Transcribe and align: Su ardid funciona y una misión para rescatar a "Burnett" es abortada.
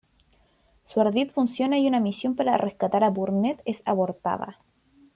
Su 0.87 0.99
ardid 0.99 1.29
funciona 1.29 1.77
y 1.77 1.85
una 1.87 1.99
misión 1.99 2.35
para 2.35 2.57
rescatar 2.57 3.03
a 3.03 3.11
"Burnett" 3.11 3.61
es 3.65 3.83
abortada. 3.85 4.57